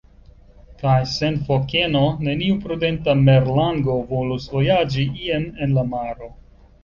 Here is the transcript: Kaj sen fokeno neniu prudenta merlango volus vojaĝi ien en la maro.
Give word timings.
Kaj 0.83 0.93
sen 1.15 1.35
fokeno 1.49 2.01
neniu 2.27 2.55
prudenta 2.63 3.15
merlango 3.27 3.97
volus 4.13 4.49
vojaĝi 4.57 5.05
ien 5.27 5.45
en 5.67 5.77
la 5.79 5.85
maro. 5.93 6.31